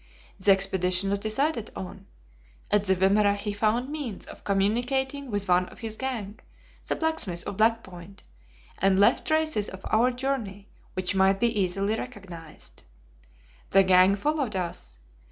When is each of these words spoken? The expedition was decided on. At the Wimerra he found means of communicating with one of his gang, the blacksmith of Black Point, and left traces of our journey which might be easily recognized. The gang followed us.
The 0.39 0.51
expedition 0.51 1.11
was 1.11 1.19
decided 1.19 1.69
on. 1.75 2.07
At 2.71 2.85
the 2.85 2.95
Wimerra 2.95 3.35
he 3.35 3.53
found 3.53 3.91
means 3.91 4.25
of 4.25 4.43
communicating 4.43 5.29
with 5.29 5.47
one 5.47 5.67
of 5.69 5.77
his 5.77 5.95
gang, 5.95 6.39
the 6.87 6.95
blacksmith 6.95 7.45
of 7.45 7.57
Black 7.57 7.83
Point, 7.83 8.23
and 8.79 8.99
left 8.99 9.27
traces 9.27 9.69
of 9.69 9.85
our 9.91 10.09
journey 10.09 10.69
which 10.95 11.13
might 11.13 11.39
be 11.39 11.55
easily 11.55 11.93
recognized. 11.93 12.81
The 13.69 13.83
gang 13.83 14.15
followed 14.15 14.55
us. 14.55 14.97